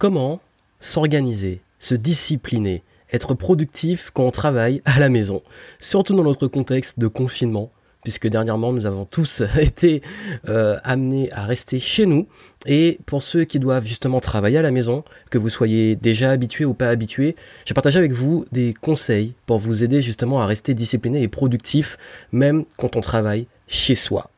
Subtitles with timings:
[0.00, 0.40] Comment
[0.78, 5.42] s'organiser, se discipliner, être productif quand on travaille à la maison,
[5.78, 7.70] surtout dans notre contexte de confinement
[8.02, 10.00] puisque dernièrement nous avons tous été
[10.48, 12.28] euh, amenés à rester chez nous.
[12.64, 16.64] Et pour ceux qui doivent justement travailler à la maison, que vous soyez déjà habitué
[16.64, 17.36] ou pas habitué,
[17.66, 21.98] j'ai partagé avec vous des conseils pour vous aider justement à rester discipliné et productif,
[22.32, 24.30] même quand on travaille chez soi.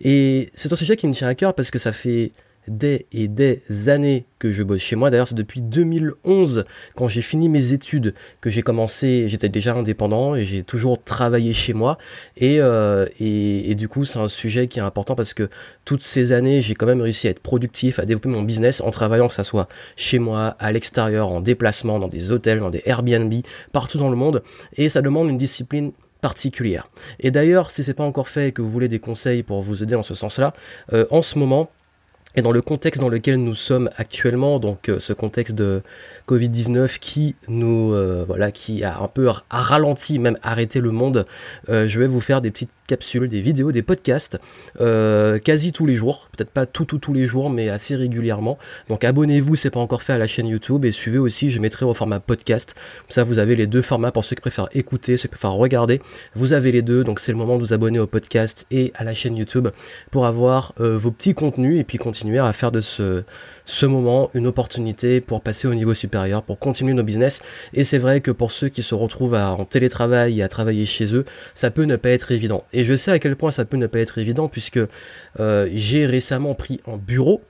[0.00, 2.32] Et c'est un sujet qui me tient à cœur parce que ça fait
[2.68, 5.10] des et des années que je bosse chez moi.
[5.10, 6.64] D'ailleurs, c'est depuis 2011,
[6.96, 11.52] quand j'ai fini mes études, que j'ai commencé, j'étais déjà indépendant et j'ai toujours travaillé
[11.52, 11.98] chez moi.
[12.36, 15.48] Et, euh, et, et, du coup, c'est un sujet qui est important parce que
[15.84, 18.90] toutes ces années, j'ai quand même réussi à être productif, à développer mon business en
[18.90, 22.82] travaillant, que ça soit chez moi, à l'extérieur, en déplacement, dans des hôtels, dans des
[22.84, 23.32] Airbnb,
[23.72, 24.42] partout dans le monde.
[24.76, 26.88] Et ça demande une discipline particulière.
[27.20, 29.82] Et d'ailleurs, si c'est pas encore fait et que vous voulez des conseils pour vous
[29.82, 30.54] aider en ce sens-là,
[30.94, 31.70] euh, en ce moment,
[32.36, 35.82] et dans le contexte dans lequel nous sommes actuellement, donc euh, ce contexte de
[36.28, 41.26] Covid-19 qui nous euh, voilà qui a un peu ralenti, même arrêté le monde,
[41.68, 44.38] euh, je vais vous faire des petites capsules, des vidéos, des podcasts
[45.44, 48.58] quasi tous les jours, peut-être pas tout tout tous les jours, mais assez régulièrement.
[48.88, 51.84] Donc abonnez-vous, c'est pas encore fait à la chaîne YouTube et suivez aussi, je mettrai
[51.84, 52.74] au format podcast.
[53.08, 56.00] ça vous avez les deux formats pour ceux qui préfèrent écouter, ceux qui préfèrent regarder.
[56.34, 59.04] Vous avez les deux, donc c'est le moment de vous abonner au podcast et à
[59.04, 59.68] la chaîne YouTube
[60.10, 63.22] pour avoir vos petits contenus et puis continuer à faire de ce,
[63.64, 67.40] ce moment une opportunité pour passer au niveau supérieur, pour continuer nos business.
[67.72, 71.14] Et c'est vrai que pour ceux qui se retrouvent en télétravail et à travailler chez
[71.14, 72.64] eux, ça peut ne pas être évident.
[72.72, 74.80] Et je sais à quel point ça peut ne pas être évident puisque
[75.40, 77.42] euh, j'ai récemment pris un bureau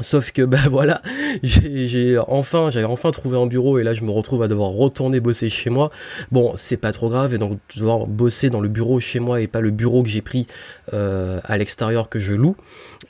[0.00, 1.02] Sauf que ben voilà,
[1.42, 5.20] j'ai enfin, j'avais enfin trouvé un bureau et là je me retrouve à devoir retourner
[5.20, 5.90] bosser chez moi.
[6.30, 9.46] Bon, c'est pas trop grave et donc devoir bosser dans le bureau chez moi et
[9.46, 10.46] pas le bureau que j'ai pris
[10.94, 12.56] euh, à l'extérieur que je loue.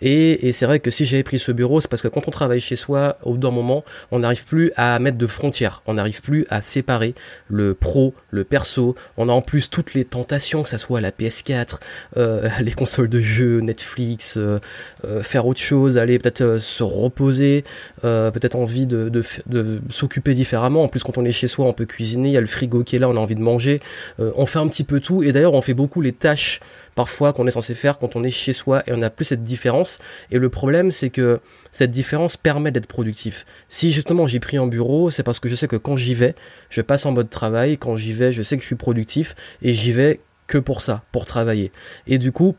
[0.03, 2.31] Et, et c'est vrai que si j'avais pris ce bureau, c'est parce que quand on
[2.31, 5.95] travaille chez soi, au bout d'un moment, on n'arrive plus à mettre de frontières, on
[5.95, 7.15] n'arrive plus à séparer
[7.49, 8.95] le pro, le perso.
[9.17, 11.79] On a en plus toutes les tentations, que ça soit la PS4,
[12.17, 14.59] euh, les consoles de jeux, Netflix, euh,
[15.05, 17.65] euh, faire autre chose, aller peut-être se reposer,
[18.03, 20.83] peut-être envie de, de, de s'occuper différemment.
[20.85, 22.83] En plus, quand on est chez soi, on peut cuisiner, il y a le frigo
[22.85, 23.81] qui est là, on a envie de manger.
[24.19, 26.61] on fait un petit peu tout et d'ailleurs, on fait beaucoup les tâches
[26.95, 29.43] parfois qu'on est censé faire quand on est chez soi et on n'a plus cette
[29.43, 29.99] différence.
[30.31, 31.41] Et le problème, c'est que
[31.73, 33.47] cette différence permet d'être productif.
[33.69, 36.35] Si justement j'ai pris un bureau, c'est parce que je sais que quand j'y vais,
[36.69, 37.79] je passe en mode travail.
[37.79, 41.03] Quand j'y vais, je sais que je suis productif et j'y vais que pour ça,
[41.13, 41.73] pour travailler.
[42.07, 42.57] Et du coup,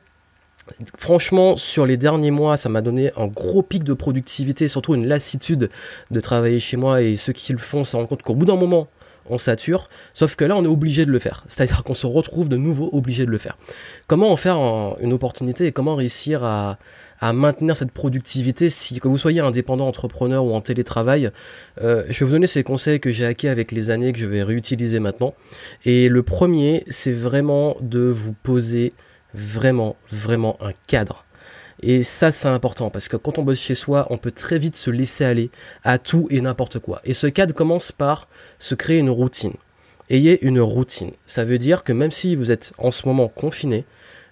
[0.98, 5.06] Franchement, sur les derniers mois, ça m'a donné un gros pic de productivité, surtout une
[5.06, 5.70] lassitude
[6.12, 7.02] de travailler chez moi.
[7.02, 8.88] Et ceux qui le font se rendent compte qu'au bout d'un moment,
[9.30, 12.50] on sature, sauf que là on est obligé de le faire, c'est-à-dire qu'on se retrouve
[12.50, 13.58] de nouveau obligé de le faire.
[14.08, 14.58] Comment en faire
[15.00, 16.78] une opportunité et comment réussir à,
[17.34, 21.30] maintenir cette productivité si que vous soyez indépendant entrepreneur ou en télétravail
[21.80, 24.26] euh, Je vais vous donner ces conseils que j'ai acquis avec les années que je
[24.26, 25.36] vais réutiliser maintenant.
[25.86, 28.92] Et le premier, c'est vraiment de vous poser
[29.36, 31.24] vraiment, vraiment un cadre.
[31.82, 34.76] Et ça, c'est important parce que quand on bosse chez soi, on peut très vite
[34.76, 35.50] se laisser aller
[35.84, 37.02] à tout et n'importe quoi.
[37.06, 38.28] Et ce cadre commence par
[38.60, 39.54] se créer une routine.
[40.10, 41.12] Ayez une routine.
[41.26, 43.86] Ça veut dire que même si vous êtes en ce moment confiné,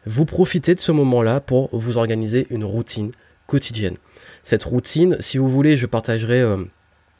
[0.05, 3.11] vous profitez de ce moment-là pour vous organiser une routine
[3.47, 3.97] quotidienne.
[4.43, 6.57] Cette routine, si vous voulez, je partagerai euh,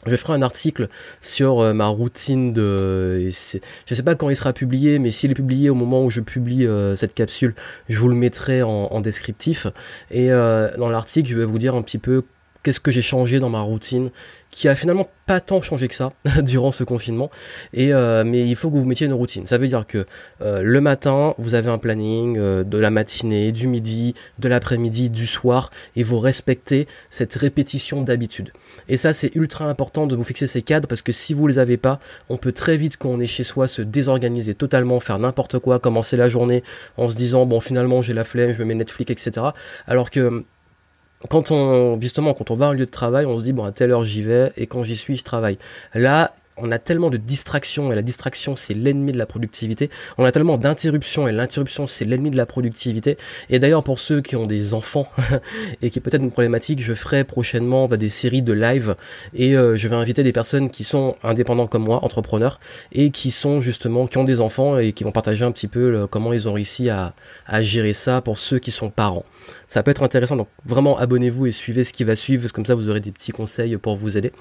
[0.06, 0.88] je ferai un article
[1.20, 3.30] sur euh, ma routine de.
[3.30, 6.22] Je sais pas quand il sera publié, mais s'il est publié au moment où je
[6.22, 7.54] publie euh, cette capsule,
[7.90, 9.68] je vous le mettrai en, descriptif.
[10.12, 12.24] Et euh, dans l'article, je vais vous dire un petit peu
[12.64, 14.12] qu'est-ce que j'ai changé dans ma routine,
[14.50, 16.12] qui a finalement pas tant changé que ça
[16.42, 17.30] durant ce confinement.
[17.74, 19.46] Et euh, mais il faut que vous mettiez une routine.
[19.46, 20.06] Ça veut dire que
[20.42, 25.10] euh, le matin, vous avez un planning euh, de la matinée, du midi, de l'après-midi,
[25.10, 28.52] du soir, et vous respectez cette répétition d'habitude.
[28.88, 31.60] Et ça, c'est ultra important de vous fixer ces cadres parce que si vous les
[31.60, 32.00] avez pas,
[32.30, 35.80] on peut très vite quand on est chez soi se désorganiser totalement, faire n'importe quoi,
[35.80, 36.64] commencer la journée
[36.98, 39.48] en se disant bon finalement j'ai la flemme, je me mets Netflix, etc.
[39.88, 40.44] Alors que
[41.28, 43.66] quand on justement quand on va à un lieu de travail, on se dit bon
[43.66, 45.58] à telle heure j'y vais et quand j'y suis je travaille.
[45.94, 49.90] Là, on a tellement de distractions et la distraction c'est l'ennemi de la productivité.
[50.18, 53.18] On a tellement d'interruptions et l'interruption c'est l'ennemi de la productivité.
[53.50, 55.10] Et d'ailleurs pour ceux qui ont des enfants
[55.82, 58.96] et qui est peut-être une problématique, je ferai prochainement bah, des séries de live
[59.34, 62.60] et euh, je vais inviter des personnes qui sont indépendants comme moi, entrepreneurs
[62.92, 66.08] et qui sont justement qui ont des enfants et qui vont partager un petit peu
[66.08, 67.14] comment ils ont réussi à,
[67.62, 69.26] gérer ça pour ceux qui sont parents.
[69.68, 72.76] Ça peut être intéressant donc vraiment abonnez-vous et suivez ce qui va suivre comme ça
[72.76, 74.32] vous aurez des petits conseils pour vous aider.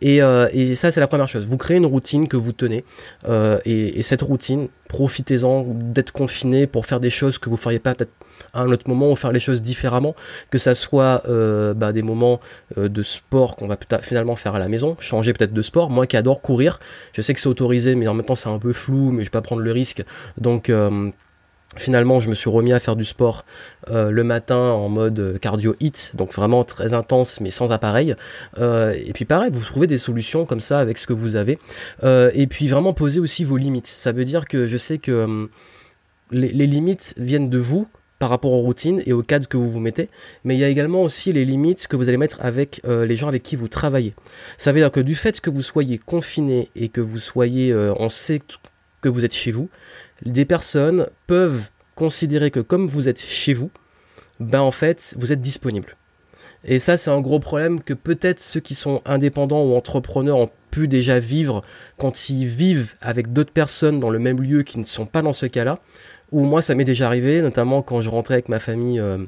[0.00, 1.46] Et, euh, ça c'est la première chose.
[1.66, 2.84] Créez une routine que vous tenez.
[3.28, 7.94] Euh, et, cette routine, profitez-en d'être confiné pour faire des choses que vous feriez pas
[7.96, 8.12] peut-être
[8.52, 10.14] à un autre moment ou faire les choses différemment,
[10.50, 12.38] que ça soit euh, bah, des moments
[12.78, 15.90] euh, de sport qu'on va finalement faire à la maison, changer peut-être de sport.
[15.90, 16.78] Moi qui adore courir,
[17.14, 19.26] je sais que c'est autorisé, mais en même temps c'est un peu flou, mais je
[19.26, 20.04] vais pas prendre le risque.
[20.38, 20.70] Donc
[21.74, 23.44] Finalement, je me suis remis à faire du sport
[23.90, 28.14] euh, le matin en mode cardio hit, donc vraiment très intense mais sans appareil.
[28.58, 31.58] Euh, et puis pareil, vous trouvez des solutions comme ça avec ce que vous avez.
[32.02, 33.88] Euh, et puis vraiment poser aussi vos limites.
[33.88, 35.48] Ça veut dire que je sais que
[36.30, 37.86] les, limites viennent de vous
[38.18, 40.08] par rapport aux routines et au cadre que vous vous mettez,
[40.44, 43.28] mais il y a également aussi les limites que vous allez mettre avec les gens
[43.28, 44.14] avec qui vous travaillez.
[44.56, 48.08] Ça veut dire que du fait que vous soyez confiné et que vous soyez, on
[48.08, 48.40] sait
[49.10, 49.68] que vous êtes chez vous,
[50.24, 53.70] des personnes peuvent considérer que comme vous êtes chez vous,
[54.40, 55.96] ben en fait, vous êtes disponible.
[56.64, 60.50] Et ça, c'est un gros problème que peut-être ceux qui sont indépendants ou entrepreneurs ont
[60.70, 61.62] pu déjà vivre
[61.96, 65.32] quand ils vivent avec d'autres personnes dans le même lieu qui ne sont pas dans
[65.32, 65.78] ce cas-là.
[66.32, 69.18] Ou moi, ça m'est déjà arrivé, notamment quand je rentrais avec ma famille euh,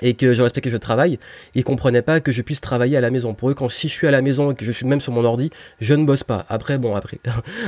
[0.00, 1.18] et que je respecte que je travaille,
[1.54, 3.34] ils comprenaient pas que je puisse travailler à la maison.
[3.34, 5.12] Pour eux, quand si je suis à la maison et que je suis même sur
[5.12, 5.50] mon ordi,
[5.80, 6.46] je ne bosse pas.
[6.48, 7.18] Après, bon, après,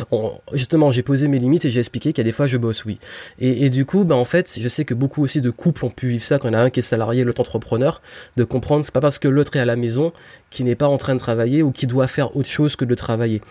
[0.53, 2.85] justement, j'ai posé mes limites et j'ai expliqué qu'il y a des fois je bosse,
[2.85, 2.99] oui.
[3.39, 6.09] Et, du coup, ben en fait, je sais que beaucoup aussi de couples ont pu
[6.09, 8.01] vivre ça quand il a un qui est salarié, l'autre entrepreneur,
[8.37, 10.13] de comprendre c'est pas parce que l'autre est à la maison
[10.51, 12.95] qui n'est pas en train de travailler ou qui doit faire autre chose que de
[12.95, 13.43] travailler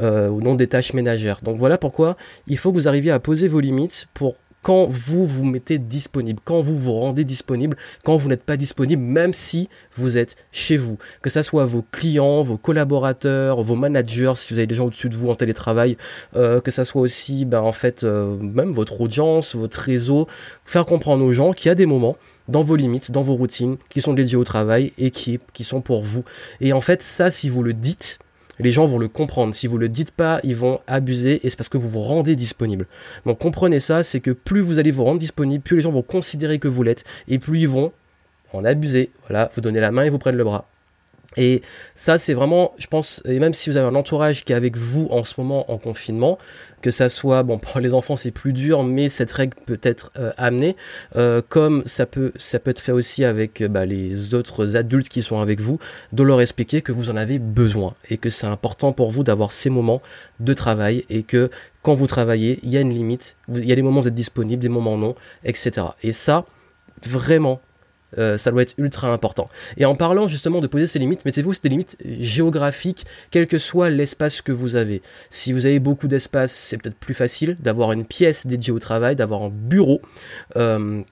[0.00, 1.40] euh, ou non des tâches ménagères.
[1.42, 5.26] Donc voilà pourquoi il faut que vous arriviez à poser vos limites pour quand vous
[5.26, 9.68] vous mettez disponible, quand vous vous rendez disponible, quand vous n'êtes pas disponible, même si
[9.94, 10.98] vous êtes chez vous.
[11.20, 15.08] Que ce soit vos clients, vos collaborateurs, vos managers, si vous avez des gens au-dessus
[15.08, 15.96] de vous en télétravail,
[16.36, 20.28] euh, que ça soit aussi, ben, en fait, euh, même votre audience, votre réseau,
[20.64, 22.16] faire comprendre aux gens qu'il y a des moments
[22.48, 25.80] dans vos limites, dans vos routines, qui sont dédiés au travail et qui, qui sont
[25.80, 26.24] pour vous.
[26.60, 28.18] Et en fait, ça, si vous le dites,
[28.62, 29.54] les gens vont le comprendre.
[29.54, 32.36] Si vous le dites pas, ils vont abuser et c'est parce que vous vous rendez
[32.36, 32.86] disponible.
[33.26, 36.02] Donc comprenez ça, c'est que plus vous allez vous rendre disponible, plus les gens vont
[36.02, 37.92] considérer que vous l'êtes et plus ils vont
[38.52, 39.10] en abuser.
[39.28, 40.66] Voilà, vous donnez la main et vous prennent le bras.
[41.36, 41.62] Et
[41.94, 44.76] ça, c'est vraiment, je pense, et même si vous avez un entourage qui est avec
[44.76, 46.38] vous en ce moment en confinement,
[46.80, 50.12] que ça soit, bon, pour les enfants c'est plus dur, mais cette règle peut être
[50.18, 50.76] euh, amenée,
[51.16, 55.08] euh, comme ça peut, ça peut être fait aussi avec euh, bah, les autres adultes
[55.08, 55.78] qui sont avec vous,
[56.12, 59.52] de leur expliquer que vous en avez besoin et que c'est important pour vous d'avoir
[59.52, 60.02] ces moments
[60.40, 61.50] de travail et que
[61.82, 64.08] quand vous travaillez, il y a une limite, il y a des moments où vous
[64.08, 65.14] êtes disponible, des moments non,
[65.44, 65.86] etc.
[66.02, 66.44] Et ça,
[67.04, 67.60] vraiment,
[68.18, 69.48] euh, ça doit être ultra important.
[69.76, 73.90] Et en parlant justement de poser ces limites, mettez-vous des limites géographiques, quel que soit
[73.90, 75.02] l'espace que vous avez.
[75.30, 79.16] Si vous avez beaucoup d'espace, c'est peut-être plus facile d'avoir une pièce dédiée au travail,
[79.16, 80.00] d'avoir un bureau.
[80.56, 81.02] Euh,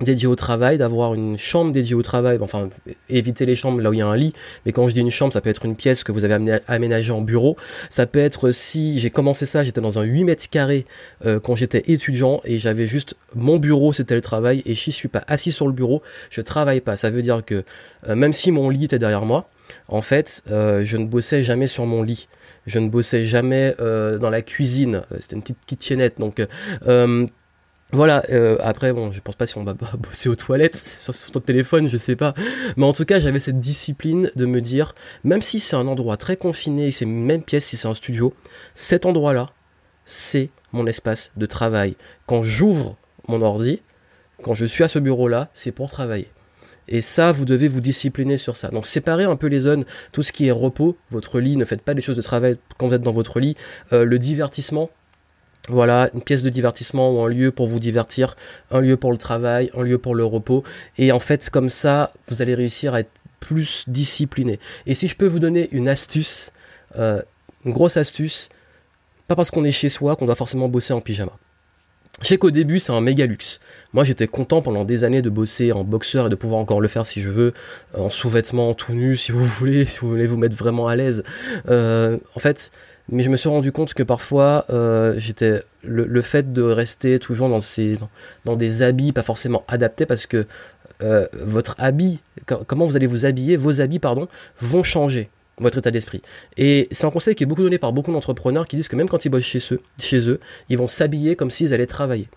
[0.00, 2.68] dédié au travail, d'avoir une chambre dédiée au travail, enfin
[3.08, 4.32] éviter les chambres là où il y a un lit,
[4.64, 7.12] mais quand je dis une chambre, ça peut être une pièce que vous avez aménagée
[7.12, 7.56] en bureau,
[7.88, 10.86] ça peut être si j'ai commencé ça, j'étais dans un 8 mètres carrés
[11.26, 15.08] euh, quand j'étais étudiant et j'avais juste mon bureau, c'était le travail, et je suis
[15.08, 16.96] pas assis sur le bureau, je travaille pas.
[16.96, 17.64] Ça veut dire que
[18.08, 19.48] euh, même si mon lit était derrière moi,
[19.88, 22.28] en fait, euh, je ne bossais jamais sur mon lit
[22.66, 25.02] je ne bossais jamais dans la cuisine.
[25.18, 26.20] C'était une petite kitchenette.
[26.20, 26.46] Donc,
[27.92, 31.40] voilà, euh, après, bon, je pense pas si on va bosser aux toilettes, sur, ton
[31.40, 32.34] téléphone, je sais pas.
[32.76, 34.94] Mais en tout cas, j'avais cette discipline de me dire,
[35.24, 38.34] même si c'est un endroit très confiné, c'est une même pièce, si c'est un studio,
[38.74, 39.46] cet endroit-là,
[40.04, 41.96] c'est mon espace de travail.
[42.26, 42.96] Quand j'ouvre
[43.28, 43.82] mon ordi,
[44.42, 46.28] quand je suis à ce bureau-là, c'est pour travailler.
[46.88, 48.68] Et ça, vous devez vous discipliner sur ça.
[48.68, 51.82] Donc séparez un peu les zones, tout ce qui est repos, votre lit, ne faites
[51.82, 53.56] pas des choses de travail quand vous êtes dans votre lit.
[53.92, 54.90] Euh, le divertissement,
[55.68, 58.36] voilà, une pièce de divertissement ou un lieu pour vous divertir,
[58.70, 60.64] un lieu pour le travail, un lieu pour le repos.
[60.98, 64.58] Et en fait, comme ça, vous allez réussir à être plus discipliné.
[64.86, 66.52] Et si je peux vous donner une astuce,
[66.96, 67.22] euh,
[67.64, 68.48] une grosse astuce,
[69.28, 71.32] pas parce qu'on est chez soi qu'on doit forcément bosser en pyjama.
[72.22, 73.60] Je sais qu'au début, c'est un méga luxe.
[73.94, 76.88] Moi, j'étais content pendant des années de bosser en boxeur et de pouvoir encore le
[76.88, 77.54] faire si je veux,
[77.94, 81.22] en sous-vêtements, tout nu, si vous voulez, si vous voulez vous mettre vraiment à l'aise.
[81.68, 82.72] Euh, en fait,
[83.10, 87.48] mais je me suis rendu compte que parfois euh, j'étais le, fait de rester toujours
[87.48, 87.98] dans ces
[88.44, 90.46] dans, des habits pas forcément adaptés parce que
[91.02, 92.20] euh, votre habit
[92.66, 94.28] comment vous allez vous habiller vos habits pardon
[94.60, 96.22] vont changer votre état d'esprit.
[96.56, 99.08] Et c'est un conseil qui est beaucoup donné par beaucoup d'entrepreneurs qui disent que même
[99.08, 102.28] quand ils bossent chez eux, chez eux ils vont s'habiller comme s'ils allaient travailler.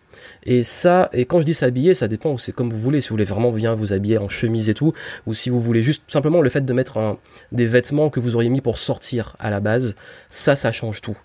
[0.44, 3.14] Et ça, et quand je dis s'habiller, ça dépend, c'est comme vous voulez, si vous
[3.14, 4.94] voulez vraiment bien vous habiller en chemise et tout,
[5.26, 7.18] ou si vous voulez juste simplement le fait de mettre
[7.52, 9.96] des vêtements que vous auriez mis pour sortir à la base,
[10.30, 11.18] ça, ça change tout.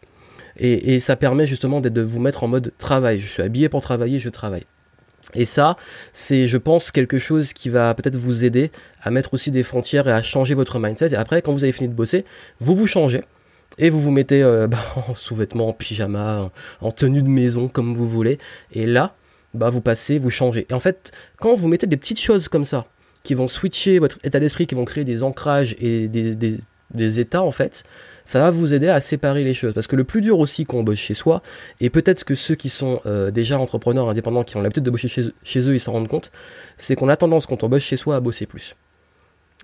[0.56, 3.18] Et, et ça permet justement de vous mettre en mode travail.
[3.20, 4.64] Je suis habillé pour travailler, je travaille.
[5.34, 5.76] Et ça,
[6.12, 8.70] c'est, je pense, quelque chose qui va peut-être vous aider
[9.02, 11.08] à mettre aussi des frontières et à changer votre mindset.
[11.08, 12.24] Et après, quand vous avez fini de bosser,
[12.60, 13.22] vous vous changez,
[13.76, 18.08] et vous vous mettez bah, en sous-vêtements, en pyjama, en, tenue de maison, comme vous
[18.08, 18.38] voulez.
[18.72, 19.14] Et là,
[19.54, 20.66] bah, vous passez, vous changez.
[20.70, 22.86] Et en fait, quand vous mettez des petites choses comme ça,
[23.22, 26.58] qui vont switcher votre état d'esprit, qui vont créer des ancrages et des,
[26.96, 27.84] états, en fait,
[28.24, 29.74] ça va vous aider à séparer les choses.
[29.74, 31.42] Parce que le plus dur aussi qu'on bosse chez soi,
[31.80, 35.08] et peut-être que ceux qui sont euh, déjà entrepreneurs indépendants, qui ont l'habitude de bosser
[35.08, 36.30] chez, chez eux, ils s'en rendent compte,
[36.76, 38.76] c'est qu'on a tendance, quand on bosse chez soi, à bosser plus.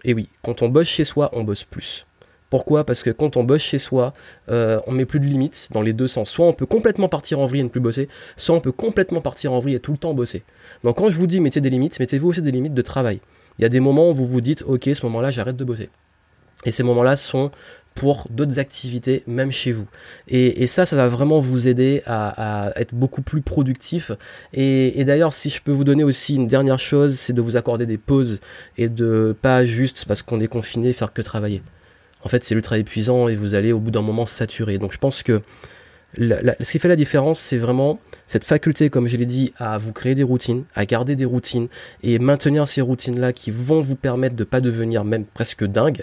[0.04, 2.06] Et oui, quand on bosse chez soi, on bosse plus.
[2.50, 2.84] Pourquoi?
[2.84, 4.12] Parce que quand on bosse chez soi,
[4.48, 6.30] euh, on met plus de limites dans les deux sens.
[6.30, 9.20] Soit on peut complètement partir en vrille et ne plus bosser, soit on peut complètement
[9.20, 10.44] partir en vrille et tout le temps bosser.
[10.84, 13.20] Donc quand je vous dis mettez des limites, mettez-vous aussi des limites de travail.
[13.58, 15.90] Il y a des moments où vous vous dites ok, ce moment-là j'arrête de bosser.
[16.64, 17.50] Et ces moments-là sont
[17.94, 19.86] pour d'autres activités, même chez vous.
[20.26, 24.10] Et, ça, ça va vraiment vous aider à, être beaucoup plus productif.
[24.52, 27.86] Et, d'ailleurs, si je peux vous donner aussi une dernière chose, c'est de vous accorder
[27.86, 28.40] des pauses
[28.78, 31.62] et de pas juste parce qu'on est confiné faire que travailler
[32.24, 34.78] en fait c'est ultra épuisant et vous allez au bout d'un moment saturer.
[34.78, 35.42] Donc je pense que
[36.16, 39.92] ce qui fait la différence, c'est vraiment cette faculté, comme je l'ai dit, à vous
[39.92, 41.68] créer des routines, à garder des routines
[42.02, 46.02] et maintenir ces routines-là qui vont vous permettre de ne pas devenir même presque dingue,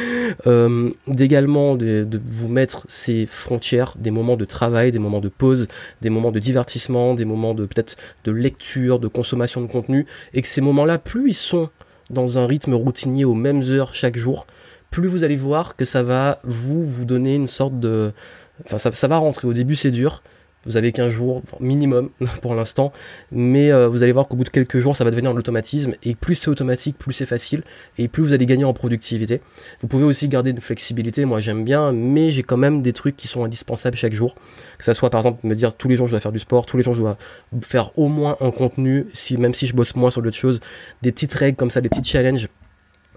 [0.46, 5.28] euh, d'également de, de, vous mettre ces frontières, des moments de travail, des moments de
[5.28, 5.68] pause,
[6.02, 10.42] des moments de divertissement, des moments de peut-être de lecture, de consommation de contenu, et
[10.42, 11.70] que ces moments-là, plus ils sont
[12.10, 14.46] dans un rythme routinier aux mêmes heures chaque jour,
[14.92, 18.12] plus vous allez voir que ça va vous vous donner une sorte de
[18.64, 19.46] enfin ça, va rentrer.
[19.46, 20.22] Au début c'est dur.
[20.64, 22.10] Vous avez qu'un jour minimum
[22.42, 22.92] pour l'instant.
[23.32, 25.94] Mais euh, vous allez voir qu'au bout de quelques jours ça va devenir un automatisme
[26.04, 27.62] et plus c'est automatique plus c'est facile.
[27.98, 29.40] Et plus vous allez gagner en productivité.
[29.80, 31.24] Vous pouvez aussi garder une flexibilité.
[31.24, 31.92] Moi j'aime bien.
[31.92, 34.36] Mais j'ai quand même des trucs qui sont indispensables chaque jour.
[34.78, 36.66] Que ça soit par exemple me dire tous les jours je dois faire du sport.
[36.66, 37.18] Tous les jours je dois
[37.62, 39.06] faire au moins un contenu.
[39.12, 40.60] Si même si je bosse moins sur d'autres choses.
[41.02, 42.48] Des petites règles comme ça des petits challenges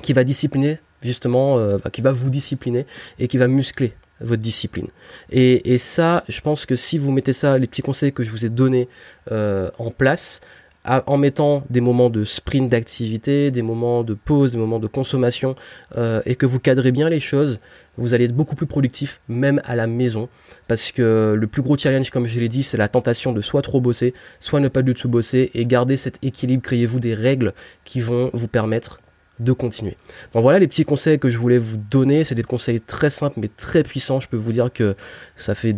[0.01, 2.85] qui va discipliner justement, euh, qui va vous discipliner
[3.19, 4.87] et qui va muscler votre discipline.
[5.31, 8.45] Et, ça, je pense que si vous mettez ça, les petits conseils que je vous
[8.45, 8.87] ai donnés
[9.31, 10.41] euh, en place,
[10.85, 15.55] en mettant des moments de sprint d'activité, des moments de pause, des moments de consommation,
[15.97, 17.59] euh, et que vous cadrez bien les choses,
[17.97, 20.29] vous allez être beaucoup plus productif, même à la maison,
[20.67, 23.63] parce que le plus gros challenge, comme je l'ai dit, c'est la tentation de soit
[23.63, 27.53] trop bosser, soit ne pas du tout bosser, et garder cet équilibre, créez-vous des règles
[27.83, 28.99] qui vont vous permettre
[29.39, 29.97] de continuer.
[30.33, 32.23] Donc voilà les petits conseils que je voulais vous donner.
[32.23, 34.19] C'est des conseils très simples mais très puissants.
[34.19, 34.95] Je peux vous dire que
[35.35, 35.75] ça fait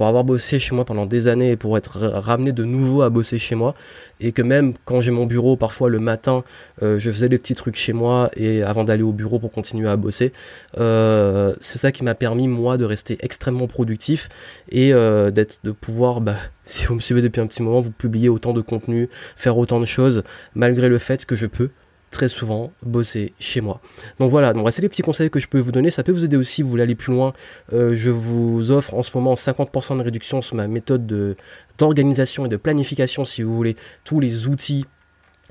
[0.00, 3.10] pour avoir bossé chez moi pendant des années et pour être ramené de nouveau à
[3.10, 3.74] bosser chez moi
[4.18, 6.42] et que même quand j'ai mon bureau parfois le matin
[6.82, 9.90] euh, je faisais des petits trucs chez moi et avant d'aller au bureau pour continuer
[9.90, 10.32] à bosser
[10.78, 14.30] euh, c'est ça qui m'a permis moi de rester extrêmement productif
[14.70, 18.30] et euh, de pouvoir bah, si vous me suivez depuis un petit moment vous publiez
[18.30, 20.22] autant de contenu faire autant de choses
[20.54, 21.68] malgré le fait que je peux
[22.10, 23.80] très souvent bosser chez moi.
[24.18, 25.90] Donc voilà, donc c'est les petits conseils que je peux vous donner.
[25.90, 27.32] Ça peut vous aider aussi, vous voulez aller plus loin.
[27.72, 31.36] Euh, je vous offre en ce moment 50% de réduction sur ma méthode
[31.78, 34.86] d'organisation et de planification si vous voulez tous les outils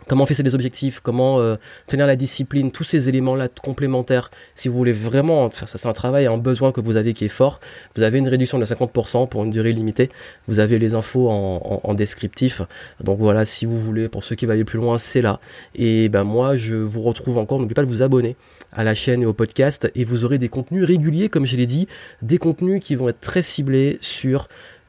[0.08, 1.56] comment fixer des objectifs, comment euh,
[1.88, 4.32] tenir la discipline, tous ces éléments-là complémentaires.
[4.56, 7.26] Si vous voulez vraiment faire ça, c'est un travail, un besoin que vous avez qui
[7.26, 7.60] est fort.
[7.96, 10.10] Vous avez une réduction de 50% pour une durée limitée.
[10.48, 12.62] Vous avez les infos en, descriptif.
[13.04, 15.40] Donc voilà, si vous voulez, pour ceux qui veulent aller plus loin, c'est là.
[15.76, 17.60] Et ben moi, je vous retrouve encore.
[17.60, 18.36] N'oubliez pas de vous abonner
[18.72, 21.66] à la chaîne et au podcast et vous aurez des contenus réguliers, comme je l'ai
[21.66, 21.88] dit,
[22.22, 24.48] des contenus qui vont être très ciblés sur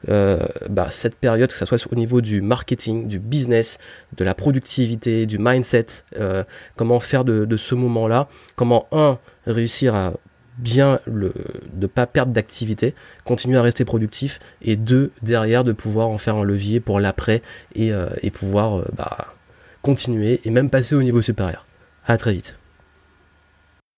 [0.09, 0.39] euh,
[0.69, 3.77] bah, cette période, que ce soit au niveau du marketing, du business,
[4.17, 5.87] de la productivité, du mindset,
[6.19, 6.43] euh,
[6.75, 10.13] comment faire de, ce moment-là, comment un réussir à
[10.57, 11.33] bien le
[11.73, 12.93] de pas perdre d'activité,
[13.23, 17.41] continuer à rester productif et deux derrière de pouvoir en faire un levier pour l'après
[17.73, 19.33] et, euh, et pouvoir bah,
[19.81, 21.65] continuer et même passer au niveau supérieur.
[22.05, 22.60] À très vite.